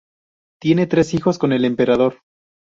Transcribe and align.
Tiene 0.59 0.87
tres 0.87 1.13
hijos 1.13 1.37
con 1.37 1.53
el 1.53 1.63
emperador. 1.63 2.21